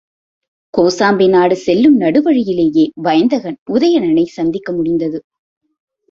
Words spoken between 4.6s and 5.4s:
முடிந்தது.